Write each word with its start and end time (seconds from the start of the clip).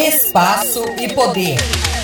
Espaço 0.00 0.82
e 0.98 1.12
Poder, 1.14 1.58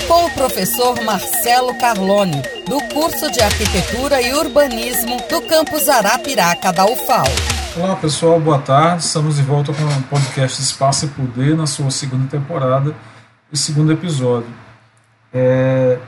com 0.06 0.26
o 0.26 0.30
professor 0.32 1.02
Marcelo 1.02 1.74
Carlone, 1.78 2.42
do 2.68 2.78
curso 2.92 3.30
de 3.32 3.40
Arquitetura 3.40 4.20
e 4.20 4.34
Urbanismo 4.34 5.16
do 5.30 5.40
campus 5.40 5.88
Arapiraca 5.88 6.74
da 6.74 6.84
UFAL. 6.84 7.24
Olá 7.74 7.96
pessoal, 7.96 8.38
boa 8.38 8.58
tarde. 8.58 9.02
Estamos 9.02 9.36
de 9.36 9.42
volta 9.42 9.72
com 9.72 9.82
o 9.82 10.02
podcast 10.10 10.60
Espaço 10.60 11.06
e 11.06 11.08
Poder 11.08 11.56
na 11.56 11.66
sua 11.66 11.90
segunda 11.90 12.28
temporada 12.28 12.94
e 13.50 13.56
segundo 13.56 13.90
episódio. 13.90 14.50
É, 15.32 15.98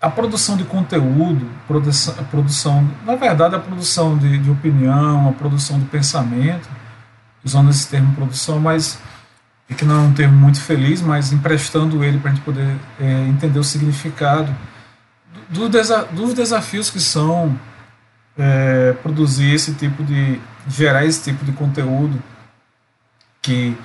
a 0.00 0.10
produção 0.10 0.56
de 0.56 0.64
conteúdo, 0.64 1.48
produção, 1.68 2.14
a 2.18 2.24
produção, 2.24 2.90
na 3.06 3.14
verdade, 3.14 3.54
a 3.54 3.60
produção 3.60 4.18
de, 4.18 4.36
de 4.36 4.50
opinião, 4.50 5.28
a 5.28 5.32
produção 5.32 5.78
de 5.78 5.84
pensamento, 5.84 6.68
usando 7.44 7.70
esse 7.70 7.86
termo 7.86 8.16
produção, 8.16 8.58
mas 8.58 8.98
que 9.74 9.84
não 9.84 9.94
é 9.94 10.08
um 10.08 10.12
termo 10.12 10.36
muito 10.36 10.60
feliz, 10.60 11.00
mas 11.00 11.32
emprestando 11.32 12.02
ele 12.02 12.18
para 12.18 12.30
a 12.30 12.34
gente 12.34 12.44
poder 12.44 12.76
é, 12.98 13.26
entender 13.28 13.58
o 13.58 13.64
significado 13.64 14.54
do, 15.48 15.60
do 15.60 15.68
desa 15.68 16.04
dos 16.04 16.34
desafios 16.34 16.90
que 16.90 17.00
são 17.00 17.58
é, 18.36 18.92
produzir 19.02 19.54
esse 19.54 19.74
tipo 19.74 20.02
de 20.02 20.40
gerar 20.68 21.04
esse 21.04 21.22
tipo 21.22 21.44
de 21.44 21.52
conteúdo 21.52 22.20
que 23.42 23.76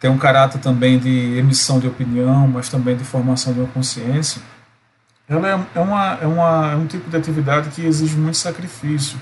tem 0.00 0.10
um 0.10 0.18
caráter 0.18 0.60
também 0.60 0.98
de 0.98 1.38
emissão 1.38 1.80
de 1.80 1.86
opinião, 1.86 2.46
mas 2.46 2.68
também 2.68 2.96
de 2.96 3.04
formação 3.04 3.52
de 3.52 3.60
uma 3.60 3.68
consciência. 3.68 4.42
Ela 5.26 5.48
é, 5.48 5.66
é, 5.74 5.80
uma, 5.80 6.18
é, 6.20 6.26
uma, 6.26 6.72
é 6.72 6.76
um 6.76 6.86
tipo 6.86 7.08
de 7.08 7.16
atividade 7.16 7.70
que 7.70 7.84
exige 7.84 8.16
muito 8.16 8.36
sacrifício 8.36 9.18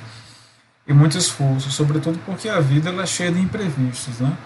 e 0.87 0.93
muito 0.93 1.17
esforço, 1.17 1.71
sobretudo 1.71 2.19
porque 2.27 2.49
a 2.49 2.59
vida 2.59 2.91
ela 2.91 3.05
é 3.05 3.07
cheia 3.07 3.31
de 3.31 3.41
imprevistos, 3.41 4.19
né? 4.19 4.37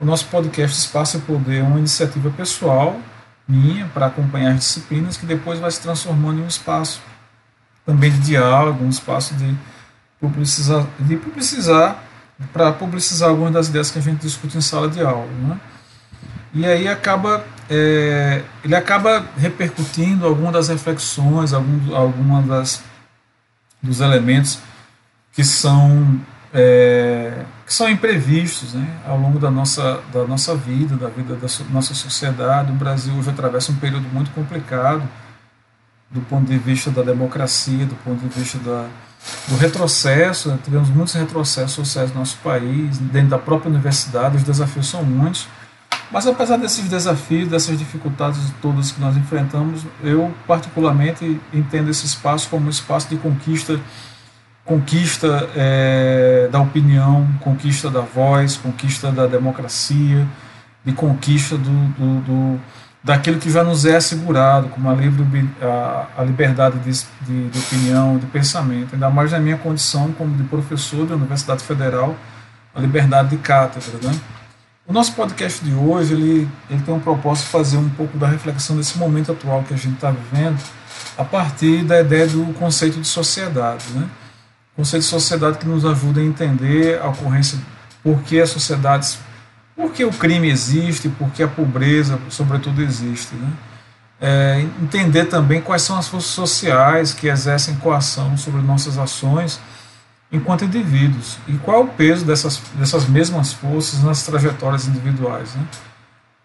O 0.00 0.04
nosso 0.04 0.26
podcast 0.26 0.78
Espaço 0.78 1.16
e 1.16 1.20
Poder 1.20 1.58
é 1.58 1.62
uma 1.62 1.78
iniciativa 1.78 2.30
pessoal 2.30 3.00
minha 3.48 3.84
para 3.86 4.06
acompanhar 4.06 4.52
as 4.52 4.60
disciplinas 4.60 5.16
que 5.16 5.26
depois 5.26 5.58
vai 5.58 5.70
se 5.72 5.80
transformando 5.80 6.38
em 6.38 6.44
um 6.44 6.46
espaço 6.46 7.00
também 7.84 8.08
de 8.12 8.18
diálogo, 8.18 8.84
um 8.84 8.90
espaço 8.90 9.34
de 9.34 9.56
publicizar, 10.20 10.86
de 11.00 11.16
publicizar 11.16 12.00
para 12.52 12.70
publicizar 12.72 13.30
algumas 13.30 13.52
das 13.52 13.68
ideias 13.68 13.90
que 13.90 13.98
a 13.98 14.02
gente 14.02 14.20
discute 14.20 14.56
em 14.56 14.60
sala 14.60 14.88
de 14.88 15.00
aula, 15.00 15.26
né? 15.32 15.60
E 16.54 16.64
aí 16.64 16.86
acaba 16.86 17.44
é, 17.68 18.44
ele 18.62 18.76
acaba 18.76 19.26
repercutindo 19.36 20.26
algumas 20.26 20.52
das 20.52 20.68
reflexões, 20.68 21.52
algum, 21.52 21.96
algumas 21.96 22.46
das 22.46 22.82
dos 23.82 24.00
elementos 24.00 24.60
que 25.32 25.42
são 25.42 26.20
é, 26.52 27.44
que 27.66 27.72
são 27.72 27.88
imprevistos 27.88 28.74
né, 28.74 28.86
ao 29.06 29.18
longo 29.18 29.38
da 29.38 29.50
nossa, 29.50 30.00
da 30.12 30.24
nossa 30.24 30.54
vida, 30.54 30.96
da 30.96 31.08
vida 31.08 31.34
da 31.34 31.48
so, 31.48 31.64
nossa 31.70 31.94
sociedade. 31.94 32.72
O 32.72 32.74
Brasil 32.74 33.14
hoje 33.14 33.30
atravessa 33.30 33.72
um 33.72 33.76
período 33.76 34.08
muito 34.12 34.30
complicado 34.30 35.02
do 36.10 36.20
ponto 36.22 36.46
de 36.46 36.56
vista 36.56 36.90
da 36.90 37.02
democracia, 37.02 37.84
do 37.84 37.94
ponto 37.96 38.26
de 38.26 38.28
vista 38.28 38.58
da, 38.58 38.86
do 39.48 39.56
retrocesso. 39.56 40.48
Né, 40.48 40.58
tivemos 40.64 40.88
muitos 40.88 41.14
retrocessos 41.14 41.72
sociais 41.72 42.10
no 42.12 42.20
nosso 42.20 42.38
país, 42.38 42.98
dentro 42.98 43.28
da 43.28 43.38
própria 43.38 43.70
universidade, 43.70 44.36
os 44.36 44.42
desafios 44.42 44.88
são 44.88 45.02
muitos. 45.04 45.46
Mas 46.10 46.26
apesar 46.26 46.56
desses 46.56 46.88
desafios, 46.88 47.48
dessas 47.48 47.78
dificuldades 47.78 48.38
todas 48.62 48.90
que 48.90 48.98
nós 48.98 49.14
enfrentamos, 49.14 49.82
eu 50.02 50.32
particularmente 50.46 51.38
entendo 51.52 51.90
esse 51.90 52.06
espaço 52.06 52.48
como 52.48 52.66
um 52.66 52.70
espaço 52.70 53.10
de 53.10 53.16
conquista 53.16 53.78
conquista 54.68 55.48
é, 55.56 56.46
da 56.52 56.60
opinião, 56.60 57.26
conquista 57.40 57.88
da 57.88 58.02
voz, 58.02 58.58
conquista 58.58 59.10
da 59.10 59.26
democracia, 59.26 60.28
de 60.84 60.92
conquista 60.92 61.56
do, 61.56 61.70
do, 61.70 62.20
do 62.20 62.60
daquilo 63.02 63.38
que 63.38 63.50
já 63.50 63.64
nos 63.64 63.86
é 63.86 63.96
assegurado, 63.96 64.68
como 64.68 64.90
a, 64.90 64.94
livre, 64.94 65.48
a, 65.62 66.08
a 66.18 66.22
liberdade 66.22 66.78
de, 66.80 66.92
de, 67.22 67.48
de, 67.48 67.58
opinião, 67.58 68.18
de 68.18 68.26
pensamento, 68.26 68.92
ainda 68.92 69.08
mais 69.08 69.32
na 69.32 69.38
minha 69.38 69.56
condição 69.56 70.12
como 70.12 70.36
de 70.36 70.42
professor 70.42 71.06
da 71.06 71.14
Universidade 71.14 71.64
Federal, 71.64 72.14
a 72.74 72.80
liberdade 72.80 73.30
de 73.30 73.38
cátedra. 73.38 73.98
Né? 74.02 74.20
O 74.86 74.92
nosso 74.92 75.14
podcast 75.14 75.64
de 75.64 75.72
hoje 75.72 76.12
ele, 76.12 76.48
ele 76.68 76.82
tem 76.82 76.92
um 76.92 77.00
propósito 77.00 77.46
de 77.46 77.52
fazer 77.52 77.78
um 77.78 77.88
pouco 77.88 78.18
da 78.18 78.26
reflexão 78.26 78.76
desse 78.76 78.98
momento 78.98 79.32
atual 79.32 79.62
que 79.62 79.72
a 79.72 79.78
gente 79.78 79.94
está 79.94 80.10
vivendo, 80.10 80.62
a 81.16 81.24
partir 81.24 81.84
da 81.84 81.98
ideia 81.98 82.26
do 82.26 82.52
conceito 82.52 83.00
de 83.00 83.06
sociedade. 83.06 83.86
Né? 83.94 84.06
Conceito 84.78 85.02
de 85.02 85.08
sociedade 85.08 85.58
que 85.58 85.66
nos 85.66 85.84
ajuda 85.84 86.20
a 86.20 86.24
entender 86.24 87.00
a 87.00 87.08
ocorrência, 87.08 87.58
por 88.00 88.22
que 88.22 88.40
as 88.40 88.50
sociedades, 88.50 89.18
por 89.74 89.90
que 89.90 90.04
o 90.04 90.12
crime 90.12 90.48
existe, 90.48 91.08
por 91.08 91.28
que 91.32 91.42
a 91.42 91.48
pobreza, 91.48 92.16
sobretudo, 92.30 92.80
existe. 92.80 93.34
Né? 93.34 93.48
É, 94.20 94.64
entender 94.80 95.24
também 95.24 95.60
quais 95.60 95.82
são 95.82 95.98
as 95.98 96.06
forças 96.06 96.30
sociais 96.30 97.12
que 97.12 97.26
exercem 97.26 97.74
coação 97.74 98.36
sobre 98.36 98.62
nossas 98.62 98.98
ações 98.98 99.58
enquanto 100.30 100.64
indivíduos 100.64 101.38
e 101.48 101.54
qual 101.54 101.80
é 101.80 101.84
o 101.84 101.88
peso 101.88 102.24
dessas, 102.24 102.62
dessas 102.74 103.08
mesmas 103.08 103.52
forças 103.52 104.00
nas 104.04 104.22
trajetórias 104.22 104.86
individuais. 104.86 105.56
Né? 105.56 105.64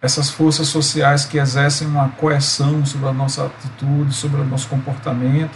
Essas 0.01 0.31
forças 0.31 0.69
sociais 0.69 1.23
que 1.23 1.37
exercem 1.37 1.87
uma 1.87 2.09
coerção 2.09 2.83
sobre 2.83 3.09
a 3.09 3.13
nossa 3.13 3.45
atitude, 3.45 4.11
sobre 4.11 4.41
o 4.41 4.45
nosso 4.45 4.67
comportamento, 4.67 5.55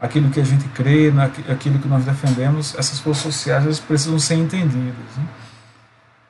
aquilo 0.00 0.30
que 0.30 0.40
a 0.40 0.44
gente 0.44 0.64
crê, 0.68 1.12
aquilo 1.50 1.78
que 1.78 1.88
nós 1.88 2.04
defendemos, 2.04 2.74
essas 2.76 3.00
forças 3.00 3.34
sociais 3.34 3.78
precisam 3.80 4.18
ser 4.18 4.34
entendidas. 4.34 5.16
Né? 5.16 5.24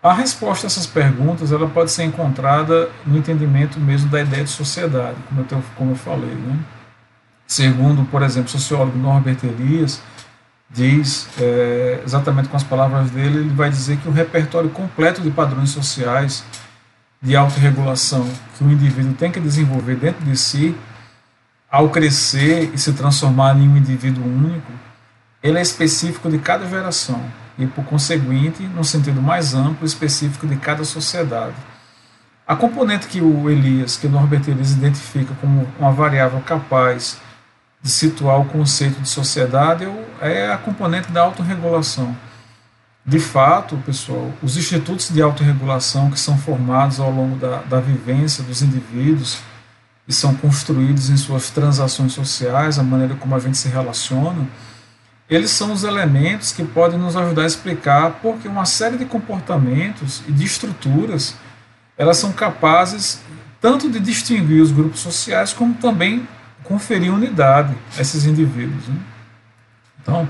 A 0.02 0.12
resposta 0.12 0.66
a 0.66 0.68
essas 0.68 0.86
perguntas 0.86 1.52
ela 1.52 1.68
pode 1.68 1.90
ser 1.90 2.04
encontrada 2.04 2.88
no 3.04 3.18
entendimento 3.18 3.78
mesmo 3.78 4.08
da 4.08 4.20
ideia 4.20 4.44
de 4.44 4.50
sociedade, 4.50 5.16
como 5.28 5.40
eu, 5.40 5.64
como 5.76 5.90
eu 5.92 5.96
falei. 5.96 6.34
Né? 6.34 6.58
Segundo, 7.46 8.04
por 8.04 8.22
exemplo, 8.22 8.48
o 8.48 8.52
sociólogo 8.52 8.96
Norbert 8.96 9.38
Elias, 9.42 10.00
diz, 10.70 11.28
é, 11.40 12.02
exatamente 12.04 12.48
com 12.48 12.56
as 12.56 12.62
palavras 12.62 13.10
dele, 13.10 13.38
ele 13.38 13.54
vai 13.54 13.70
dizer 13.70 13.96
que 13.98 14.08
o 14.08 14.12
repertório 14.12 14.68
completo 14.70 15.20
de 15.20 15.30
padrões 15.30 15.70
sociais 15.70 16.44
de 17.20 17.34
autorregulação 17.34 18.28
que 18.56 18.64
o 18.64 18.70
indivíduo 18.70 19.14
tem 19.14 19.30
que 19.30 19.40
desenvolver 19.40 19.96
dentro 19.96 20.24
de 20.24 20.36
si 20.36 20.76
ao 21.70 21.90
crescer 21.90 22.70
e 22.72 22.78
se 22.78 22.92
transformar 22.92 23.56
em 23.56 23.68
um 23.68 23.76
indivíduo 23.76 24.24
único, 24.24 24.72
ele 25.42 25.58
é 25.58 25.62
específico 25.62 26.30
de 26.30 26.38
cada 26.38 26.66
geração 26.66 27.22
e, 27.58 27.66
por 27.66 27.84
conseguinte, 27.84 28.62
no 28.62 28.84
sentido 28.84 29.20
mais 29.20 29.54
amplo, 29.54 29.86
específico 29.86 30.46
de 30.46 30.56
cada 30.56 30.84
sociedade. 30.84 31.54
A 32.46 32.56
componente 32.56 33.06
que 33.06 33.20
o 33.20 33.50
Elias, 33.50 33.96
que 33.96 34.06
o 34.06 34.10
Norbert 34.10 34.42
Elias 34.48 34.72
identifica 34.72 35.34
como 35.40 35.68
uma 35.78 35.92
variável 35.92 36.40
capaz 36.40 37.18
de 37.82 37.90
situar 37.90 38.40
o 38.40 38.46
conceito 38.46 39.00
de 39.00 39.08
sociedade 39.08 39.86
é 40.20 40.50
a 40.50 40.56
componente 40.56 41.12
da 41.12 41.22
autorregulação. 41.22 42.16
De 43.04 43.18
fato, 43.18 43.76
pessoal, 43.86 44.32
os 44.42 44.56
institutos 44.56 45.10
de 45.10 45.22
autorregulação 45.22 46.10
que 46.10 46.18
são 46.18 46.36
formados 46.38 46.98
ao 46.98 47.10
longo 47.10 47.36
da, 47.36 47.58
da 47.62 47.80
vivência 47.80 48.42
dos 48.42 48.62
indivíduos 48.62 49.38
e 50.08 50.12
são 50.12 50.34
construídos 50.34 51.10
em 51.10 51.16
suas 51.18 51.50
transações 51.50 52.14
sociais, 52.14 52.78
a 52.78 52.82
maneira 52.82 53.14
como 53.14 53.34
a 53.34 53.38
gente 53.38 53.58
se 53.58 53.68
relaciona, 53.68 54.48
eles 55.28 55.50
são 55.50 55.70
os 55.72 55.84
elementos 55.84 56.50
que 56.50 56.64
podem 56.64 56.98
nos 56.98 57.14
ajudar 57.14 57.42
a 57.42 57.46
explicar 57.46 58.18
porque 58.22 58.48
uma 58.48 58.64
série 58.64 58.96
de 58.96 59.04
comportamentos 59.04 60.22
e 60.26 60.32
de 60.32 60.44
estruturas 60.44 61.34
elas 61.98 62.16
são 62.16 62.32
capazes 62.32 63.20
tanto 63.60 63.90
de 63.90 64.00
distinguir 64.00 64.62
os 64.62 64.72
grupos 64.72 65.00
sociais 65.00 65.52
como 65.52 65.74
também 65.74 66.26
conferir 66.64 67.12
unidade 67.12 67.74
a 67.96 68.00
esses 68.00 68.24
indivíduos. 68.24 68.86
Né? 68.86 68.96
Então, 70.00 70.28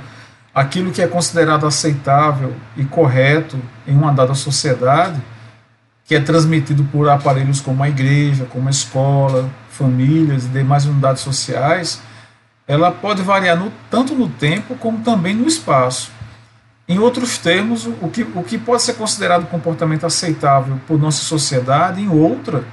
aquilo 0.53 0.91
que 0.91 1.03
é 1.03 1.07
considerado 1.07 1.67
aceitável 1.67 2.55
e 2.77 2.85
correto 2.85 3.61
em 3.87 3.95
uma 3.95 4.13
dada 4.13 4.35
sociedade, 4.35 5.21
que 6.09 6.15
é 6.15 6.21
transmitido 6.21 6.83
por 6.85 7.07
aparelhos 7.07 7.61
como 7.61 7.83
a 7.83 7.89
igreja, 7.89 8.47
como 8.47 8.67
a 8.67 8.71
escola, 8.71 9.49
famílias 9.69 10.47
e 10.47 10.49
demais 10.49 10.87
unidades 10.87 11.21
sociais, 11.23 12.01
ela 12.67 12.91
pode 12.91 13.21
variar 13.21 13.59
no, 13.59 13.71
tanto 13.91 14.15
no 14.15 14.27
tempo 14.27 14.75
como 14.77 15.01
também 15.01 15.35
no 15.35 15.47
espaço. 15.47 16.11
Em 16.89 16.99
outros 16.99 17.37
termos, 17.37 17.85
o 17.87 18.09
que, 18.09 18.23
o 18.23 18.43
que 18.43 18.57
pode 18.57 18.83
ser 18.83 18.95
considerado 18.95 19.47
comportamento 19.49 20.07
aceitável 20.07 20.81
por 20.87 20.99
nossa 20.99 21.23
sociedade, 21.23 22.01
em 22.01 22.09
outra, 22.09 22.65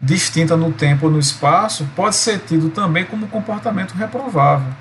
distinta 0.00 0.56
no 0.56 0.72
tempo 0.72 1.06
ou 1.06 1.12
no 1.12 1.18
espaço, 1.18 1.86
pode 1.94 2.16
ser 2.16 2.38
tido 2.38 2.70
também 2.70 3.04
como 3.04 3.28
comportamento 3.28 3.92
reprovável. 3.92 4.72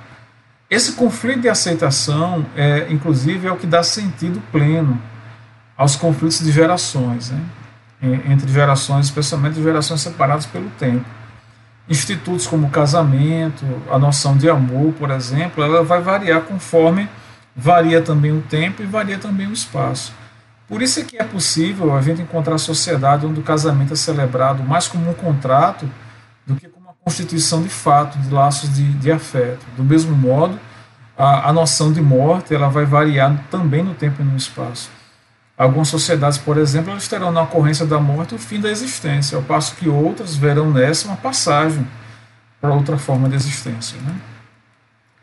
Esse 0.69 0.93
conflito 0.93 1.41
de 1.41 1.49
aceitação, 1.49 2.45
é, 2.55 2.87
inclusive, 2.89 3.47
é 3.47 3.51
o 3.51 3.57
que 3.57 3.67
dá 3.67 3.83
sentido 3.83 4.41
pleno 4.49 4.97
aos 5.75 5.97
conflitos 5.97 6.39
de 6.39 6.53
gerações, 6.53 7.31
né? 7.31 7.41
Entre 8.01 8.51
gerações, 8.51 9.05
especialmente 9.05 9.61
gerações 9.61 10.01
separadas 10.01 10.45
pelo 10.45 10.69
tempo 10.71 11.05
institutos 11.87 12.47
como 12.47 12.67
o 12.67 12.69
casamento, 12.69 13.63
a 13.89 13.99
noção 13.99 14.35
de 14.35 14.49
amor, 14.49 14.93
por 14.93 15.11
exemplo, 15.11 15.63
ela 15.63 15.83
vai 15.83 16.01
variar 16.01 16.41
conforme 16.41 17.07
varia 17.55 18.01
também 18.01 18.31
o 18.31 18.41
tempo 18.41 18.81
e 18.81 18.85
varia 18.85 19.17
também 19.17 19.47
o 19.47 19.53
espaço. 19.53 20.13
Por 20.67 20.81
isso 20.81 20.99
é 20.99 21.03
que 21.03 21.17
é 21.17 21.23
possível 21.23 21.95
a 21.95 22.01
gente 22.01 22.21
encontrar 22.21 22.57
sociedade 22.57 23.25
onde 23.25 23.39
o 23.39 23.43
casamento 23.43 23.93
é 23.93 23.95
celebrado 23.95 24.63
mais 24.63 24.87
como 24.87 25.09
um 25.09 25.13
contrato 25.13 25.89
do 26.45 26.55
que 26.55 26.67
como 26.67 26.87
uma 26.87 26.95
constituição 27.03 27.61
de 27.61 27.69
fato, 27.69 28.17
de 28.17 28.33
laços 28.33 28.73
de, 28.73 28.83
de 28.93 29.11
afeto. 29.11 29.63
Do 29.77 29.83
mesmo 29.83 30.15
modo, 30.15 30.59
a, 31.15 31.49
a 31.49 31.53
noção 31.53 31.93
de 31.93 32.01
morte 32.01 32.53
ela 32.53 32.67
vai 32.67 32.83
variar 32.83 33.39
também 33.51 33.83
no 33.83 33.93
tempo 33.93 34.23
e 34.23 34.25
no 34.25 34.35
espaço. 34.35 34.89
Algumas 35.57 35.87
sociedades, 35.87 36.37
por 36.37 36.57
exemplo, 36.57 36.91
elas 36.91 37.07
terão 37.07 37.31
na 37.31 37.43
ocorrência 37.43 37.85
da 37.85 37.97
morte 37.97 38.35
o 38.35 38.37
fim 38.37 38.59
da 38.59 38.69
existência, 38.69 39.37
ao 39.37 39.43
passo 39.43 39.75
que 39.75 39.87
outras 39.87 40.35
verão 40.35 40.69
nessa 40.69 41.07
uma 41.07 41.15
passagem 41.15 41.87
para 42.59 42.73
outra 42.73 42.97
forma 42.97 43.29
de 43.29 43.35
existência. 43.35 43.97
Né? 44.01 44.15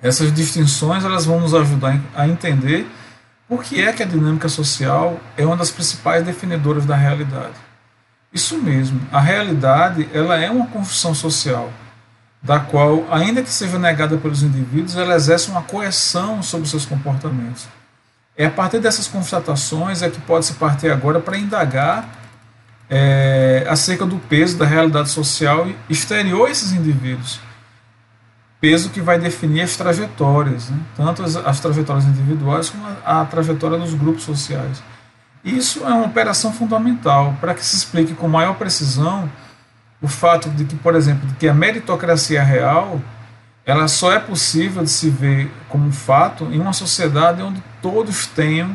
Essas 0.00 0.32
distinções 0.32 1.05
elas 1.05 1.26
vão 1.26 1.38
nos 1.38 1.55
ajudar 1.55 2.00
a 2.14 2.26
entender 2.26 2.87
por 3.46 3.62
que 3.62 3.82
é 3.82 3.93
que 3.93 4.02
a 4.02 4.06
dinâmica 4.06 4.49
social 4.49 5.20
é 5.37 5.44
uma 5.44 5.56
das 5.56 5.70
principais 5.70 6.25
definidoras 6.25 6.87
da 6.87 6.96
realidade. 6.96 7.55
Isso 8.32 8.56
mesmo, 8.56 8.99
a 9.12 9.20
realidade 9.20 10.08
ela 10.14 10.40
é 10.40 10.50
uma 10.50 10.67
construção 10.67 11.14
social, 11.14 11.70
da 12.43 12.58
qual, 12.58 13.06
ainda 13.11 13.43
que 13.43 13.50
seja 13.50 13.79
negada 13.79 14.17
pelos 14.17 14.43
indivíduos, 14.43 14.96
ela 14.96 15.14
exerce 15.14 15.50
uma 15.50 15.62
coerção 15.62 16.43
sobre 16.43 16.67
seus 16.67 16.87
comportamentos. 16.87 17.69
É 18.37 18.46
a 18.46 18.50
partir 18.50 18.79
dessas 18.79 19.06
constatações 19.06 20.02
é 20.02 20.08
que 20.08 20.20
pode 20.20 20.46
se 20.46 20.55
partir 20.55 20.90
agora 20.90 21.20
para 21.20 21.37
indagar 21.37 22.08
é, 22.88 23.67
acerca 23.69 24.06
do 24.06 24.19
peso 24.19 24.58
da 24.58 24.67
realidade 24.67 25.11
social 25.11 25.67
exterior 25.88 26.49
a 26.49 26.50
esses 26.50 26.73
indivíduos. 26.73 27.40
Peso 28.61 28.90
que 28.90 29.00
vai 29.00 29.19
definir 29.19 29.62
as 29.62 29.76
trajetórias, 29.76 30.69
né? 30.69 30.79
tanto 30.96 31.23
as, 31.23 31.37
as, 31.37 31.58
trajetórias 31.61 32.05
individuais 32.05 32.70
como 32.70 32.87
a, 32.87 33.23
a 33.23 33.25
trajetória 33.25 33.76
dos 33.79 33.94
grupos 33.94 34.23
sociais. 34.23 34.82
Isso 35.44 35.84
é 35.84 35.88
uma 35.88 36.06
operação 36.06 36.52
fundamental 36.52 37.37
para 37.40 37.55
que 37.55 37.64
se 37.64 37.76
explique 37.76 38.14
com 38.14 38.29
maior 38.29 38.55
precisão 38.55 39.29
o 40.00 40.08
fato 40.08 40.49
de 40.50 40.64
que, 40.64 40.76
por 40.76 40.94
exemplo, 40.94 41.26
de 41.29 41.34
que 41.34 41.49
a 41.49 41.55
meritocracia 41.55 42.43
real 42.43 43.00
ela 43.64 43.87
só 43.87 44.12
é 44.12 44.19
possível 44.19 44.82
de 44.82 44.91
se 44.91 45.09
ver 45.09 45.50
como 45.69 45.87
um 45.87 45.93
fato 45.93 46.44
em 46.44 46.61
uma 46.61 46.73
sociedade 46.73 47.43
onde 47.43 47.62
todos 47.81 48.26
tenham 48.26 48.75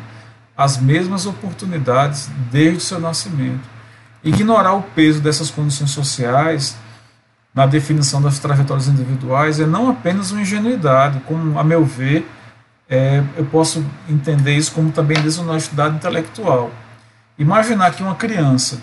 as 0.56 0.78
mesmas 0.78 1.26
oportunidades 1.26 2.30
desde 2.52 2.78
o 2.78 2.82
seu 2.82 3.00
nascimento. 3.00 3.68
Ignorar 4.24 4.74
o 4.74 4.82
peso 4.82 5.20
dessas 5.20 5.52
condições 5.52 5.92
sociais 5.92 6.76
na 7.54 7.66
definição 7.66 8.22
das 8.22 8.40
trajetórias 8.40 8.88
individuais 8.88 9.60
é 9.60 9.66
não 9.66 9.90
apenas 9.90 10.32
uma 10.32 10.42
ingenuidade, 10.42 11.20
como, 11.26 11.60
a 11.60 11.64
meu 11.64 11.84
ver, 11.84 12.30
é, 12.90 13.24
eu 13.36 13.46
posso 13.46 13.86
entender 14.10 14.56
isso 14.56 14.72
como 14.72 14.92
também 14.92 15.22
desonestidade 15.22 15.96
intelectual. 15.96 16.72
Imaginar 17.38 17.92
que 17.92 18.02
uma 18.02 18.16
criança 18.16 18.80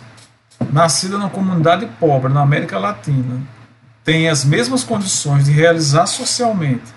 nascida 0.73 1.17
numa 1.17 1.31
comunidade 1.31 1.87
pobre 1.99 2.33
na 2.33 2.43
América 2.43 2.79
Latina 2.79 3.41
tem 4.05 4.29
as 4.29 4.45
mesmas 4.45 4.85
condições 4.85 5.47
de 5.47 5.51
realizar 5.51 6.07
socialmente 6.07 6.93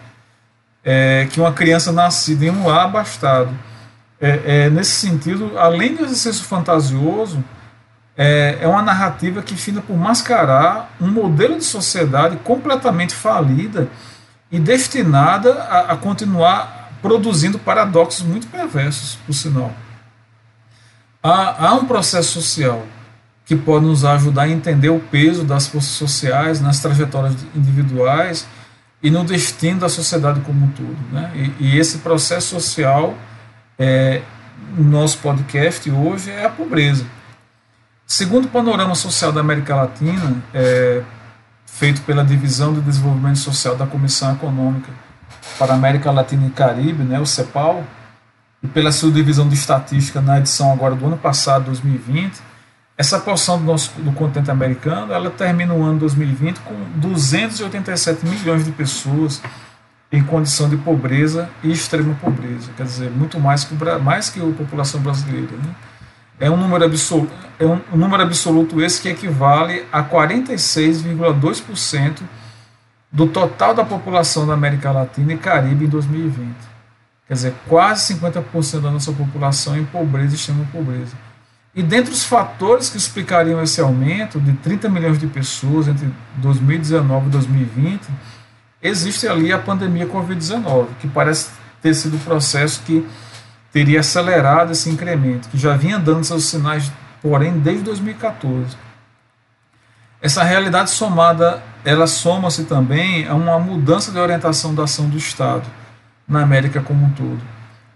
é, 0.83 1.27
que 1.31 1.39
uma 1.39 1.51
criança 1.51 1.91
nascida 1.91 2.45
em 2.45 2.49
um 2.49 2.67
lar 2.67 2.85
abastado. 2.85 3.53
É, 4.19 4.41
é, 4.45 4.69
nesse 4.69 4.91
sentido, 4.91 5.57
além 5.57 5.95
do 5.95 6.03
exercício 6.03 6.43
fantasioso, 6.45 7.43
é, 8.15 8.57
é 8.61 8.67
uma 8.67 8.81
narrativa 8.81 9.41
que 9.41 9.55
finda 9.55 9.81
por 9.81 9.95
mascarar 9.95 10.91
um 10.99 11.07
modelo 11.07 11.57
de 11.57 11.63
sociedade 11.63 12.37
completamente 12.37 13.13
falida 13.13 13.87
e 14.51 14.59
destinada 14.59 15.53
a, 15.63 15.93
a 15.93 15.97
continuar 15.97 16.91
produzindo 17.01 17.59
paradoxos 17.59 18.25
muito 18.25 18.47
perversos, 18.47 19.17
por 19.25 19.33
sinal. 19.33 19.71
Há, 21.21 21.67
há 21.67 21.73
um 21.73 21.85
processo 21.85 22.41
social 22.41 22.83
que 23.47 23.55
pode 23.55 23.85
nos 23.85 24.03
ajudar 24.03 24.43
a 24.43 24.49
entender 24.49 24.89
o 24.89 24.99
peso 24.99 25.45
das 25.45 25.67
forças 25.67 25.91
sociais 25.91 26.59
nas 26.59 26.79
trajetórias 26.81 27.33
individuais 27.55 28.45
e 29.01 29.09
no 29.09 29.23
destino 29.23 29.79
da 29.79 29.87
sociedade 29.89 30.41
como 30.41 30.65
um 30.65 30.69
todo. 30.71 30.97
Né? 31.13 31.53
E, 31.59 31.67
e 31.67 31.79
esse 31.79 31.99
processo 31.99 32.49
social, 32.49 33.15
é, 33.79 34.21
no 34.75 34.83
nosso 34.83 35.19
podcast 35.19 35.89
hoje, 35.89 36.29
é 36.29 36.45
a 36.45 36.49
pobreza. 36.49 37.05
Segundo 38.05 38.45
o 38.45 38.49
panorama 38.49 38.95
social 38.95 39.31
da 39.31 39.39
América 39.39 39.75
Latina, 39.75 40.43
é, 40.53 41.01
feito 41.65 42.01
pela 42.01 42.25
Divisão 42.25 42.73
de 42.73 42.81
Desenvolvimento 42.81 43.39
Social 43.39 43.77
da 43.77 43.87
Comissão 43.87 44.33
Econômica 44.33 44.91
para 45.57 45.71
a 45.71 45.75
América 45.75 46.11
Latina 46.11 46.47
e 46.47 46.49
Caribe, 46.49 47.03
né, 47.03 47.17
o 47.17 47.25
CEPAL, 47.25 47.83
e 48.61 48.67
pela 48.67 48.91
sua 48.91 49.11
divisão 49.11 49.47
de 49.47 49.55
estatística 49.55 50.19
na 50.19 50.37
edição 50.39 50.71
agora 50.73 50.95
do 50.95 51.05
ano 51.05 51.17
passado, 51.17 51.65
2020, 51.65 52.46
essa 52.97 53.19
porção 53.19 53.59
do, 53.59 53.65
nosso, 53.65 53.91
do 54.01 54.11
continente 54.11 54.49
americano 54.49 55.13
ela 55.13 55.29
termina 55.29 55.71
o 55.73 55.83
ano 55.83 55.99
2020 55.99 56.59
com 56.61 56.73
287 56.95 58.25
milhões 58.25 58.65
de 58.65 58.71
pessoas 58.71 59.41
em 60.11 60.23
condição 60.23 60.67
de 60.67 60.77
pobreza 60.77 61.47
e 61.61 61.71
extrema 61.71 62.15
pobreza, 62.15 62.71
quer 62.75 62.81
dizer, 62.83 63.11
muito 63.11 63.39
mais 63.39 63.63
que, 63.65 63.75
mais 64.01 64.29
que 64.29 64.39
a 64.39 64.53
população 64.53 64.99
brasileira. 65.01 65.51
Né? 65.51 65.75
É, 66.39 66.49
um 66.49 66.57
número 66.57 66.85
absoluto, 66.85 67.31
é 67.59 67.65
um, 67.65 67.79
um 67.93 67.97
número 67.97 68.23
absoluto 68.23 68.81
esse 68.81 68.99
que 69.01 69.09
equivale 69.09 69.85
a 69.91 70.01
46,2% 70.03 72.21
do 73.11 73.27
total 73.27 73.73
da 73.73 73.83
população 73.83 74.47
da 74.47 74.53
América 74.53 74.91
Latina 74.91 75.33
e 75.33 75.37
Caribe 75.37 75.83
em 75.85 75.89
2020. 75.89 76.55
Quer 77.27 77.33
dizer, 77.33 77.53
quase 77.67 78.15
50% 78.15 78.79
da 78.79 78.89
nossa 78.89 79.11
população 79.11 79.77
em 79.77 79.83
pobreza 79.83 80.31
e 80.33 80.35
extrema 80.35 80.65
pobreza. 80.71 81.26
E 81.77 81.83
dentre 81.83 82.11
os 82.11 82.23
fatores 82.23 82.89
que 82.89 82.97
explicariam 82.97 83.61
esse 83.61 83.79
aumento 83.79 84.39
de 84.39 84.51
30 84.51 84.89
milhões 84.89 85.19
de 85.19 85.27
pessoas 85.27 85.87
entre 85.87 86.11
2019 86.37 87.27
e 87.27 87.29
2020, 87.29 88.01
existe 88.81 89.27
ali 89.27 89.53
a 89.53 89.59
pandemia 89.59 90.07
Covid-19, 90.07 90.87
que 90.99 91.07
parece 91.07 91.51
ter 91.79 91.93
sido 91.93 92.17
o 92.17 92.19
processo 92.21 92.81
que 92.81 93.07
teria 93.71 93.99
acelerado 93.99 94.71
esse 94.71 94.89
incremento, 94.89 95.49
que 95.49 95.57
já 95.59 95.77
vinha 95.77 95.99
dando 95.99 96.23
seus 96.23 96.45
sinais, 96.45 96.91
porém, 97.21 97.59
desde 97.59 97.83
2014. 97.83 98.75
Essa 100.19 100.41
realidade 100.41 100.89
somada, 100.89 101.61
ela 101.85 102.07
soma-se 102.07 102.63
também 102.63 103.27
a 103.27 103.35
uma 103.35 103.59
mudança 103.59 104.11
de 104.11 104.17
orientação 104.17 104.73
da 104.73 104.85
ação 104.85 105.07
do 105.07 105.17
Estado 105.17 105.67
na 106.27 106.41
América 106.41 106.81
como 106.81 107.05
um 107.05 107.11
todo. 107.11 107.39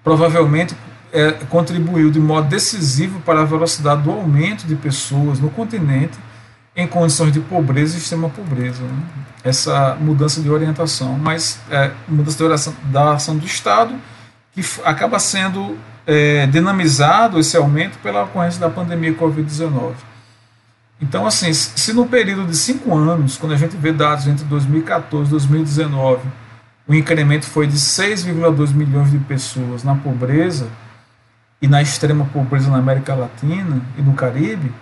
Provavelmente 0.04 0.76
é, 1.12 1.32
contribuiu 1.50 2.10
de 2.10 2.20
modo 2.20 2.48
decisivo 2.48 3.20
para 3.22 3.42
a 3.42 3.46
velocidade 3.46 4.04
do 4.04 4.12
aumento 4.12 4.66
de 4.66 4.76
pessoas 4.76 5.40
no 5.40 5.50
continente 5.50 6.18
em 6.76 6.88
condições 6.88 7.34
de 7.34 7.40
pobreza 7.40 7.96
e 7.96 8.00
extrema 8.00 8.30
pobreza. 8.30 8.82
Né? 8.84 9.04
Essa 9.44 9.96
mudança 10.00 10.42
de 10.42 10.50
orientação, 10.50 11.18
mas 11.18 11.60
é, 11.70 11.92
mudança 12.08 12.38
de 12.38 12.44
orientação 12.44 12.74
da 12.86 13.14
ação 13.14 13.38
do 13.38 13.46
Estado, 13.46 13.94
que 14.54 14.62
acaba 14.84 15.20
sendo 15.20 15.78
é, 16.06 16.48
dinamizado 16.48 17.40
esse 17.40 17.58
aumento 17.58 17.98
pela 18.00 18.24
ocorrência 18.24 18.60
da 18.60 18.70
pandemia 18.70 19.14
Covid-19. 19.14 19.94
Então, 21.02 21.26
assim, 21.26 21.52
se 21.52 21.94
no 21.94 22.06
período 22.06 22.46
de 22.46 22.56
cinco 22.56 22.96
anos, 22.96 23.36
quando 23.36 23.54
a 23.54 23.58
gente 23.58 23.76
vê 23.76 23.92
dados 23.92 24.28
entre 24.28 24.46
2014 24.46 25.28
e 25.28 25.32
2019, 25.32 26.22
o 26.88 26.94
incremento 26.94 27.46
foi 27.46 27.66
de 27.66 27.78
6,2 27.78 28.74
milhões 28.74 29.10
de 29.10 29.18
pessoas 29.18 29.84
na 29.84 29.96
pobreza, 29.96 30.68
e 31.62 31.68
na 31.68 31.82
extrema 31.82 32.26
pobreza 32.26 32.70
na 32.72 32.78
América 32.78 33.14
Latina 33.14 33.82
e 33.98 34.02
no 34.02 34.14
Caribe, 34.14 34.74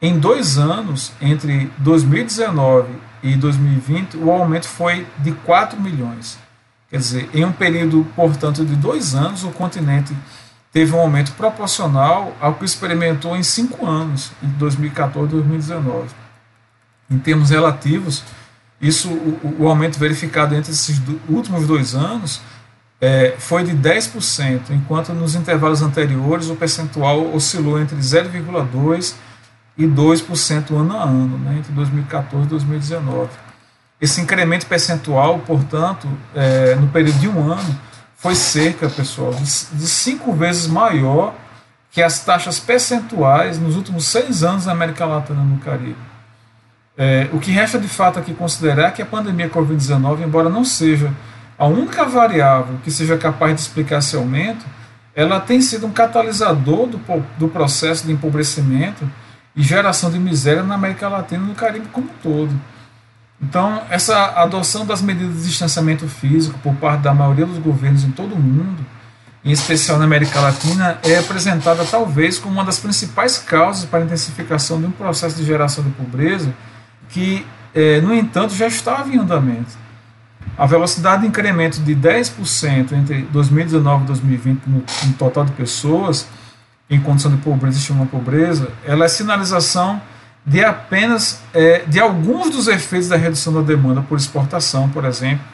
em 0.00 0.18
dois 0.18 0.58
anos, 0.58 1.12
entre 1.20 1.70
2019 1.78 2.88
e 3.22 3.34
2020, 3.34 4.16
o 4.18 4.30
aumento 4.30 4.68
foi 4.68 5.06
de 5.18 5.32
4 5.32 5.80
milhões. 5.80 6.38
Quer 6.90 6.98
dizer, 6.98 7.30
em 7.34 7.44
um 7.44 7.52
período, 7.52 8.06
portanto, 8.14 8.64
de 8.64 8.76
dois 8.76 9.14
anos, 9.14 9.42
o 9.42 9.50
continente 9.50 10.14
teve 10.72 10.94
um 10.94 11.00
aumento 11.00 11.32
proporcional 11.32 12.36
ao 12.40 12.54
que 12.54 12.64
experimentou 12.64 13.36
em 13.36 13.42
cinco 13.42 13.86
anos, 13.86 14.30
em 14.42 14.48
2014 14.50 15.26
e 15.26 15.30
2019. 15.30 16.08
Em 17.10 17.18
termos 17.18 17.50
relativos, 17.50 18.22
isso, 18.80 19.08
o, 19.08 19.56
o 19.58 19.68
aumento 19.68 19.98
verificado 19.98 20.54
entre 20.54 20.70
esses 20.70 21.00
últimos 21.28 21.66
dois 21.66 21.94
anos 21.94 22.40
é, 23.00 23.34
foi 23.38 23.62
de 23.62 23.72
10%, 23.72 24.70
enquanto 24.70 25.12
nos 25.12 25.34
intervalos 25.34 25.82
anteriores 25.82 26.50
o 26.50 26.56
percentual 26.56 27.32
oscilou 27.34 27.80
entre 27.80 27.96
0,2% 27.96 29.14
e 29.76 29.86
2% 29.86 30.76
ano 30.76 30.96
a 30.96 31.04
ano, 31.04 31.38
né, 31.38 31.56
entre 31.58 31.72
2014 31.72 32.46
e 32.46 32.48
2019. 32.48 33.30
Esse 34.00 34.20
incremento 34.20 34.66
percentual, 34.66 35.38
portanto, 35.40 36.08
é, 36.34 36.74
no 36.74 36.88
período 36.88 37.18
de 37.18 37.28
um 37.28 37.52
ano, 37.52 37.80
foi 38.16 38.34
cerca, 38.34 38.88
pessoal, 38.88 39.32
de, 39.32 39.42
de 39.42 39.86
cinco 39.86 40.32
vezes 40.32 40.66
maior 40.66 41.34
que 41.92 42.02
as 42.02 42.20
taxas 42.24 42.58
percentuais 42.58 43.58
nos 43.58 43.76
últimos 43.76 44.06
seis 44.06 44.42
anos 44.42 44.66
na 44.66 44.72
América 44.72 45.06
Latina 45.06 45.40
e 45.40 45.46
no 45.46 45.58
Caribe. 45.58 45.96
É, 46.96 47.28
o 47.32 47.38
que 47.38 47.52
resta 47.52 47.78
de 47.78 47.86
fato 47.86 48.18
aqui 48.18 48.34
considerar 48.34 48.88
é 48.88 48.90
que 48.90 49.00
a 49.00 49.06
pandemia 49.06 49.48
Covid-19, 49.48 50.22
embora 50.22 50.48
não 50.48 50.64
seja 50.64 51.12
a 51.58 51.66
única 51.66 52.04
variável 52.04 52.78
que 52.84 52.90
seja 52.90 53.18
capaz 53.18 53.54
de 53.54 53.60
explicar 53.62 53.98
esse 53.98 54.14
aumento, 54.14 54.64
ela 55.14 55.40
tem 55.40 55.60
sido 55.60 55.86
um 55.86 55.90
catalisador 55.90 56.86
do, 56.86 57.00
do 57.36 57.48
processo 57.48 58.06
de 58.06 58.12
empobrecimento 58.12 59.10
e 59.56 59.62
geração 59.62 60.10
de 60.10 60.18
miséria 60.18 60.62
na 60.62 60.76
América 60.76 61.08
Latina 61.08 61.42
e 61.44 61.48
no 61.48 61.54
Caribe 61.54 61.88
como 61.88 62.06
um 62.06 62.22
todo. 62.22 62.54
Então, 63.42 63.82
essa 63.90 64.40
adoção 64.40 64.86
das 64.86 65.02
medidas 65.02 65.38
de 65.38 65.48
distanciamento 65.48 66.06
físico 66.08 66.58
por 66.60 66.74
parte 66.76 67.02
da 67.02 67.12
maioria 67.12 67.46
dos 67.46 67.58
governos 67.58 68.04
em 68.04 68.10
todo 68.12 68.34
o 68.34 68.38
mundo, 68.38 68.84
em 69.44 69.50
especial 69.50 69.98
na 69.98 70.04
América 70.04 70.40
Latina, 70.40 70.98
é 71.02 71.18
apresentada 71.18 71.84
talvez 71.84 72.38
como 72.38 72.54
uma 72.54 72.64
das 72.64 72.78
principais 72.78 73.38
causas 73.38 73.84
para 73.84 74.00
a 74.00 74.04
intensificação 74.04 74.80
de 74.80 74.86
um 74.86 74.90
processo 74.90 75.36
de 75.36 75.44
geração 75.44 75.82
de 75.82 75.90
pobreza 75.90 76.54
que, 77.08 77.44
é, 77.74 78.00
no 78.00 78.14
entanto, 78.14 78.54
já 78.54 78.66
estava 78.66 79.08
em 79.08 79.18
andamento. 79.18 79.87
A 80.56 80.66
velocidade 80.66 81.22
de 81.22 81.28
incremento 81.28 81.80
de 81.80 81.94
10% 81.94 82.92
entre 82.92 83.22
2019 83.32 84.04
e 84.04 84.06
2020 84.06 84.62
no, 84.66 84.76
no, 84.78 85.12
total 85.14 85.44
de 85.44 85.52
pessoas 85.52 86.26
em 86.90 87.00
condição 87.00 87.30
de 87.30 87.36
pobreza 87.38 87.76
e 87.76 87.80
estima 87.80 88.06
pobreza, 88.06 88.70
ela 88.84 89.04
é 89.04 89.08
sinalização 89.08 90.00
de 90.44 90.64
apenas 90.64 91.42
é, 91.52 91.84
de 91.86 92.00
alguns 92.00 92.50
dos 92.50 92.66
efeitos 92.68 93.08
da 93.08 93.16
redução 93.16 93.52
da 93.52 93.60
demanda 93.60 94.00
por 94.00 94.16
exportação, 94.16 94.88
por 94.88 95.04
exemplo, 95.04 95.44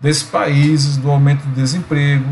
desses 0.00 0.22
países, 0.22 0.96
do 0.96 1.10
aumento 1.10 1.42
do 1.42 1.54
desemprego, 1.54 2.24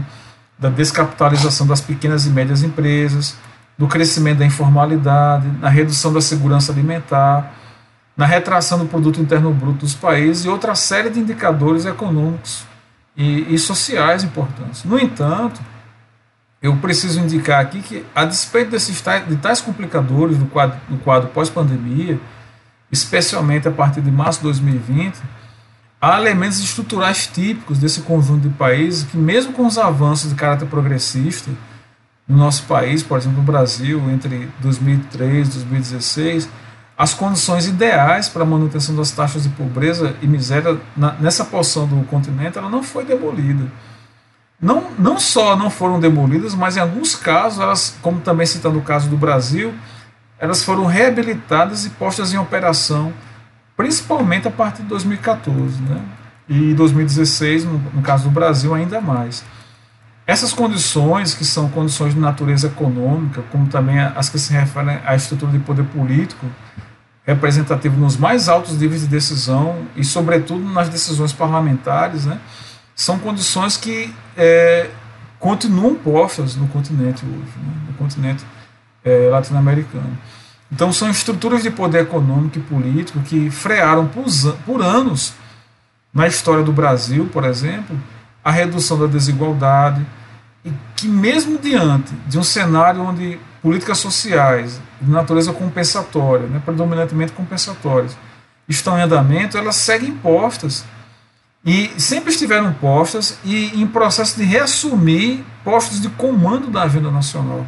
da 0.59 0.71
descapitalização 0.71 1.67
das 1.67 1.81
pequenas 1.81 2.25
e 2.25 2.31
médias 2.31 2.63
empresas, 2.63 3.37
do 3.77 3.87
crescimento 3.87 4.39
da 4.39 4.47
informalidade, 4.47 5.47
na 5.61 5.69
redução 5.69 6.13
da 6.13 6.21
segurança 6.21 6.73
alimentar, 6.73 7.53
na 8.17 8.25
retração 8.25 8.79
do 8.79 8.87
produto 8.87 9.21
interno 9.21 9.53
bruto 9.53 9.81
dos 9.81 9.95
países 9.95 10.45
e 10.45 10.49
outra 10.49 10.75
série 10.75 11.11
de 11.11 11.21
indicadores 11.21 11.85
econômicos 11.85 12.65
e, 13.17 13.55
e 13.55 13.59
sociais 13.59 14.25
importantes. 14.25 14.85
No 14.85 14.99
entanto, 14.99 15.61
eu 16.63 16.75
preciso 16.77 17.21
indicar 17.21 17.61
aqui 17.61 17.81
que, 17.81 18.05
a 18.15 18.25
despeito 18.25 18.71
desses 18.71 19.01
tais, 19.01 19.29
de 19.29 19.37
tais 19.37 19.61
complicadores 19.61 20.39
do 20.39 20.47
quadro, 20.47 20.79
quadro 21.05 21.29
pós-pandemia, 21.29 22.19
especialmente 22.91 23.69
a 23.69 23.71
partir 23.71 24.01
de 24.01 24.11
março 24.11 24.39
de 24.39 24.45
2020, 24.45 25.21
há 26.01 26.19
elementos 26.19 26.59
estruturais 26.61 27.27
típicos 27.27 27.79
desse 27.79 28.01
conjunto 28.01 28.49
de 28.49 28.55
países 28.55 29.05
que, 29.05 29.17
mesmo 29.17 29.53
com 29.53 29.67
os 29.67 29.77
avanços 29.77 30.31
de 30.31 30.37
caráter 30.37 30.67
progressista 30.67 31.51
no 32.27 32.37
nosso 32.37 32.65
país, 32.65 33.03
por 33.03 33.19
exemplo, 33.19 33.39
no 33.39 33.45
Brasil, 33.45 34.03
entre 34.11 34.49
2003 34.61 35.49
e 35.49 35.51
2016, 35.53 36.49
as 36.97 37.13
condições 37.13 37.67
ideais 37.67 38.29
para 38.29 38.43
a 38.43 38.47
manutenção 38.47 38.97
das 38.97 39.11
taxas 39.11 39.43
de 39.43 39.51
pobreza 39.51 40.17
e 40.23 40.27
miséria 40.27 40.79
na, 40.97 41.13
nessa 41.15 41.45
porção 41.45 41.87
do 41.87 42.03
continente 42.07 42.57
ela 42.57 42.71
não 42.71 42.83
foi 42.83 43.05
demolida. 43.05 43.71
Não, 44.59 44.91
não 44.99 45.19
só 45.19 45.55
não 45.55 45.69
foram 45.69 46.01
demolidas, 46.01 46.55
mas 46.55 46.79
em 46.79 46.81
alguns 46.81 47.15
casos, 47.15 47.61
elas, 47.61 47.99
como 48.01 48.21
também 48.21 48.47
citando 48.47 48.79
o 48.79 48.83
caso 48.83 49.09
do 49.11 49.17
Brasil, 49.17 49.75
elas 50.39 50.65
foram 50.65 50.87
reabilitadas 50.87 51.85
e 51.85 51.91
postas 51.91 52.33
em 52.33 52.39
operação, 52.39 53.13
principalmente 53.77 54.49
a 54.49 54.51
partir 54.51 54.83
de 54.83 54.89
2014, 54.89 55.83
né? 55.83 56.01
e 56.49 56.73
2016, 56.73 57.65
no, 57.65 57.79
no 57.79 58.03
caso 58.03 58.25
do 58.25 58.31
Brasil, 58.31 58.75
ainda 58.75 58.99
mais. 58.99 59.45
Essas 60.27 60.53
condições, 60.53 61.35
que 61.35 61.45
são 61.45 61.69
condições 61.69 62.15
de 62.15 62.21
natureza 62.21 62.69
econômica, 62.69 63.43
como 63.53 63.69
também 63.69 63.99
as 64.01 64.29
que 64.29 64.39
se 64.39 64.53
referem 64.53 64.99
à 65.05 65.15
estrutura 65.15 65.53
de 65.53 65.59
poder 65.59 65.85
político, 65.85 66.47
representativo 67.27 67.99
nos 67.99 68.17
mais 68.17 68.49
altos 68.49 68.79
níveis 68.79 69.01
de 69.01 69.09
decisão 69.09 69.87
e, 69.97 70.05
sobretudo, 70.05 70.65
nas 70.65 70.89
decisões 70.89 71.33
parlamentares, 71.33 72.25
né, 72.25 72.41
são 72.95 73.19
condições 73.19 73.77
que 73.77 74.15
é, 74.37 74.89
continuam 75.39 75.97
postas 75.97 76.55
no 76.55 76.69
continente 76.69 77.25
hoje, 77.27 77.53
né, 77.57 77.75
no 77.89 77.95
continente 77.95 78.45
é, 79.05 79.29
latino-americano. 79.29 80.17
Então, 80.71 80.93
são 80.93 81.11
estruturas 81.11 81.63
de 81.63 81.71
poder 81.71 82.03
econômico 82.03 82.59
e 82.59 82.63
político 82.63 83.21
que 83.21 83.51
frearam 83.51 84.07
por, 84.07 84.25
por 84.65 84.81
anos, 84.81 85.35
na 86.15 86.27
história 86.27 86.65
do 86.65 86.73
Brasil, 86.73 87.29
por 87.33 87.45
exemplo, 87.45 87.99
a 88.43 88.51
redução 88.51 88.99
da 88.99 89.07
desigualdade, 89.07 90.07
e 90.65 90.73
que, 90.97 91.07
mesmo 91.07 91.59
diante 91.59 92.15
de 92.27 92.39
um 92.39 92.43
cenário 92.43 93.03
onde 93.03 93.39
políticas 93.67 93.99
sociais 93.99 94.81
de 95.01 95.11
natureza 95.11 95.53
compensatória, 95.53 96.47
né, 96.47 96.63
predominantemente 96.65 97.33
compensatórias, 97.33 98.17
estão 98.69 98.97
em 98.97 99.03
andamento, 99.03 99.59
elas 99.59 99.75
seguem 99.75 100.13
postas 100.13 100.85
e 101.65 101.91
sempre 101.99 102.31
estiveram 102.31 102.73
postas 102.75 103.41
e 103.45 103.83
em 103.83 103.85
processo 103.85 104.37
de 104.37 104.45
reassumir 104.45 105.41
postos 105.65 106.01
de 106.01 106.09
comando 106.11 106.69
da 106.69 106.85
agenda 106.85 107.11
nacional. 107.11 107.67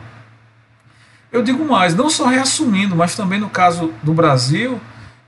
Eu 1.33 1.43
digo 1.43 1.64
mais, 1.64 1.97
não 1.97 2.09
só 2.09 2.26
reassumindo, 2.26 2.95
mas 2.95 3.17
também 3.17 3.40
no 3.40 3.50
caso 3.50 3.93
do 4.00 4.14
Brasil, 4.14 4.81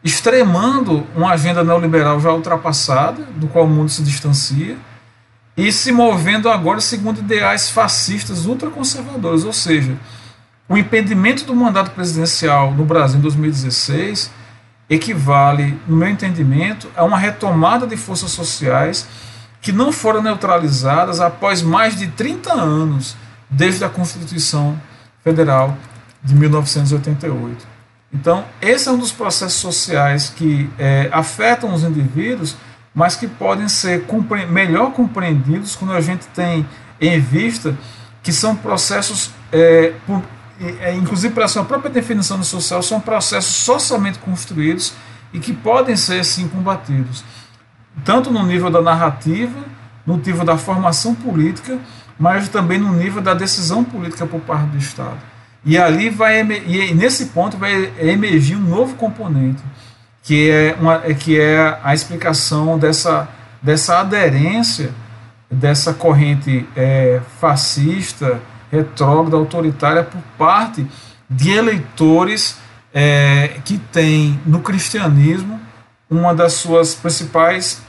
extremando 0.05 1.05
uma 1.17 1.33
agenda 1.33 1.65
neoliberal 1.65 2.21
já 2.21 2.33
ultrapassada, 2.33 3.25
do 3.35 3.49
qual 3.49 3.65
o 3.65 3.69
mundo 3.69 3.89
se 3.89 4.05
distancia, 4.05 4.79
e 5.57 5.73
se 5.73 5.91
movendo 5.91 6.49
agora 6.49 6.81
segundo 6.81 7.19
ideais 7.19 7.71
fascistas 7.71 8.47
ultraconservadores, 8.47 9.45
ou 9.45 9.53
seja, 9.53 9.99
o 10.71 10.79
impedimento 10.79 11.45
do 11.45 11.53
mandato 11.53 11.91
presidencial 11.91 12.71
no 12.71 12.85
Brasil 12.85 13.19
em 13.19 13.23
2016 13.23 14.31
equivale, 14.89 15.77
no 15.85 15.97
meu 15.97 16.09
entendimento, 16.09 16.89
a 16.95 17.03
uma 17.03 17.19
retomada 17.19 17.89
de 17.89 17.97
forças 17.97 18.31
sociais 18.31 19.09
que 19.61 19.73
não 19.73 19.91
foram 19.91 20.23
neutralizadas 20.23 21.21
após 21.21 21.61
mais 21.61 21.97
de 21.97 22.07
30 22.07 22.53
anos 22.53 23.17
desde 23.51 23.85
a 23.85 23.89
Constituição 23.89 24.81
Federal 25.25 25.77
de 26.23 26.37
1988. 26.37 27.67
Então, 28.13 28.45
esse 28.63 28.89
é 28.89 28.93
um 28.93 28.99
dos 28.99 29.11
processos 29.11 29.61
sociais 29.61 30.31
que 30.31 30.71
é, 30.79 31.09
afetam 31.11 31.75
os 31.75 31.83
indivíduos, 31.83 32.57
mas 32.95 33.17
que 33.17 33.27
podem 33.27 33.69
ser 33.69 34.07
compre 34.07 34.47
melhor 34.47 34.93
compreendidos 34.93 35.75
quando 35.75 35.95
a 35.95 36.01
gente 36.01 36.29
tem 36.29 36.65
em 37.01 37.19
vista 37.19 37.77
que 38.23 38.33
são 38.33 38.55
processos 38.55 39.33
é, 39.53 39.95
é, 40.81 40.95
inclusive 40.95 41.33
pela 41.35 41.49
sua 41.49 41.65
própria 41.65 41.91
definição 41.91 42.39
de 42.39 42.47
social, 42.47 42.83
são 42.83 43.01
processos 43.01 43.55
socialmente 43.55 44.19
construídos 44.19 44.93
e 45.33 45.39
que 45.39 45.53
podem 45.53 45.97
ser 45.97 46.25
sim 46.25 46.49
combatidos, 46.49 47.25
tanto 48.05 48.31
no 48.31 48.43
nível 48.45 48.71
da 48.71 48.83
narrativa, 48.83 49.59
no 50.07 50.17
nível 50.17 50.45
da 50.45 50.59
formação 50.59 51.15
política, 51.15 51.79
mas 52.19 52.49
também 52.49 52.79
no 52.79 52.93
nível 52.93 53.23
da 53.23 53.33
decisão 53.33 53.83
política 53.83 54.27
por 54.27 54.41
parte 54.41 54.67
do 54.67 54.79
Estado. 54.79 55.19
E 55.65 55.79
ali 55.79 56.11
vai 56.11 56.41
e 56.41 56.95
nesse 56.95 57.27
ponto 57.27 57.57
vai 57.57 57.93
emergir 57.99 58.57
um 58.57 58.61
novo 58.61 58.95
componente, 58.97 59.63
que 60.23 60.51
é, 60.51 60.77
uma, 60.81 60.99
que 60.99 61.39
é 61.39 61.79
a 61.83 61.95
explicação 61.95 62.79
dessa, 62.79 63.29
dessa 63.63 64.01
aderência 64.01 64.91
dessa 65.51 65.93
corrente 65.93 66.67
é, 66.77 67.21
fascista, 67.41 68.41
retrógrada, 68.71 69.37
autoritária 69.37 70.03
por 70.03 70.21
parte 70.39 70.87
de 71.29 71.51
eleitores 71.51 72.59
é, 72.93 73.59
que 73.65 73.79
têm 73.79 74.41
no 74.45 74.61
cristianismo 74.61 75.61
uma 76.09 76.35
das 76.35 76.55
suas 76.55 76.95
principais 76.95 77.83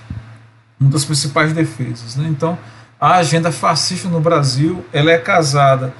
uma 0.79 0.89
das 0.89 1.05
principais 1.05 1.53
defesas. 1.53 2.15
Né? 2.15 2.27
Então, 2.27 2.57
a 3.00 3.15
agenda 3.15 3.51
fascista 3.51 4.09
no 4.09 4.19
Brasil 4.19 4.83
ela 4.91 5.11
é 5.11 5.17
casada 5.17 5.93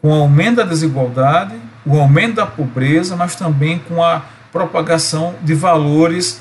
com 0.00 0.10
o 0.10 0.22
aumento 0.22 0.56
da 0.56 0.64
desigualdade, 0.64 1.54
o 1.86 1.98
aumento 1.98 2.34
da 2.34 2.46
pobreza, 2.46 3.16
mas 3.16 3.36
também 3.36 3.78
com 3.78 4.02
a 4.02 4.22
propagação 4.52 5.34
de 5.42 5.54
valores 5.54 6.40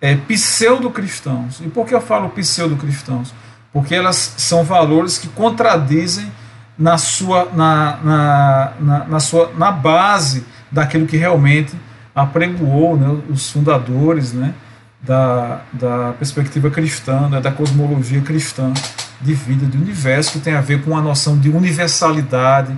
é, 0.00 0.16
pseudo-cristãos. 0.16 1.60
E 1.60 1.68
por 1.68 1.86
que 1.86 1.94
eu 1.94 2.00
falo 2.00 2.28
pseudo-cristãos? 2.30 3.34
Porque 3.72 3.94
elas 3.94 4.34
são 4.36 4.64
valores 4.64 5.18
que 5.18 5.28
contradizem 5.28 6.30
na 6.76 6.98
sua, 6.98 7.50
na, 7.52 7.98
na, 8.02 8.72
na, 8.80 9.04
na, 9.04 9.20
sua, 9.20 9.52
na 9.56 9.70
base 9.70 10.44
daquilo 10.70 11.06
que 11.06 11.16
realmente 11.16 11.74
apregoou 12.14 12.96
né, 12.96 13.22
os 13.28 13.50
fundadores 13.50 14.32
né, 14.32 14.54
da, 15.00 15.60
da 15.72 16.12
perspectiva 16.18 16.70
cristã, 16.70 17.28
né, 17.28 17.40
da 17.40 17.50
cosmologia 17.50 18.20
cristã 18.20 18.72
de 19.20 19.34
vida, 19.34 19.66
de 19.66 19.76
universo, 19.76 20.32
que 20.32 20.40
tem 20.40 20.54
a 20.54 20.60
ver 20.60 20.82
com 20.82 20.96
a 20.96 21.00
noção 21.00 21.38
de 21.38 21.48
universalidade, 21.48 22.76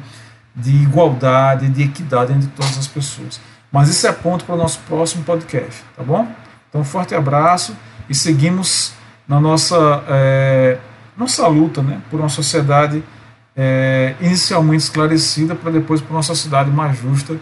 de 0.55 0.71
igualdade, 0.71 1.69
de 1.69 1.83
equidade 1.83 2.33
entre 2.33 2.49
todas 2.49 2.79
as 2.79 2.87
pessoas. 2.87 3.41
Mas 3.71 3.89
isso 3.89 4.07
é 4.07 4.13
ponto 4.13 4.45
para 4.45 4.55
o 4.55 4.59
nosso 4.59 4.79
próximo 4.87 5.25
podcast, 5.25 5.83
tá 5.97 6.03
bom? 6.03 6.27
Então, 6.69 6.85
forte 6.85 7.15
abraço 7.15 7.77
e 8.09 8.15
seguimos 8.15 8.93
na 9.29 9.41
nossa, 9.41 10.05
é, 10.09 10.79
nossa 11.17 11.47
luta 11.47 11.83
né, 11.83 12.01
por 12.11 12.21
uma 12.21 12.29
sociedade 12.29 13.03
é, 13.57 14.15
inicialmente 14.21 14.85
esclarecida 14.85 15.55
para 15.55 15.71
depois 15.71 16.01
para 16.01 16.15
uma 16.15 16.23
sociedade 16.23 16.71
mais 16.71 16.99
justa, 16.99 17.37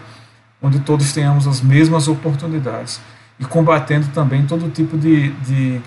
onde 0.61 0.79
todos 0.79 1.11
tenhamos 1.11 1.47
as 1.47 1.61
mesmas 1.61 2.07
oportunidades 2.07 3.01
e 3.39 3.45
combatendo 3.45 4.07
também 4.13 4.45
todo 4.45 4.69
tipo 4.69 4.97
de, 4.97 5.31
de, 5.31 5.81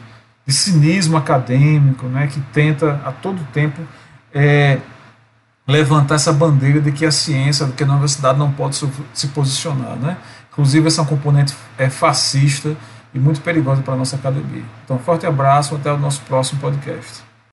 de 0.46 0.52
cinismo 0.52 1.16
acadêmico, 1.16 2.06
né, 2.06 2.26
que 2.26 2.40
tenta 2.52 3.00
a 3.04 3.10
todo 3.10 3.42
tempo 3.52 3.80
é, 4.34 4.78
levantar 5.66 6.16
essa 6.16 6.32
bandeira 6.32 6.80
de 6.80 6.92
que 6.92 7.06
a 7.06 7.10
ciência, 7.10 7.66
de 7.66 7.72
que 7.72 7.82
a 7.82 7.86
universidade 7.86 8.38
não 8.38 8.52
pode 8.52 8.76
se 9.12 9.26
posicionar. 9.28 9.96
Né? 9.96 10.16
Inclusive, 10.50 10.86
essa 10.86 11.04
componente 11.04 11.54
é, 11.76 11.88
fascista 11.88 12.76
e 13.14 13.18
muito 13.18 13.40
perigosa 13.40 13.82
para 13.82 13.94
a 13.94 13.96
nossa 13.96 14.16
academia. 14.16 14.64
Então, 14.84 14.98
forte 14.98 15.26
abraço, 15.26 15.74
até 15.74 15.90
o 15.92 15.98
nosso 15.98 16.20
próximo 16.22 16.60
podcast. 16.60 17.27